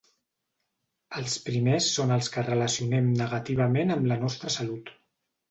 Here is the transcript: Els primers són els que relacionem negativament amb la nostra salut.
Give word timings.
Els 1.19 1.35
primers 1.49 1.89
són 1.97 2.13
els 2.15 2.31
que 2.37 2.45
relacionem 2.49 3.13
negativament 3.21 3.99
amb 3.99 4.11
la 4.15 4.19
nostra 4.27 4.57
salut. 4.59 4.93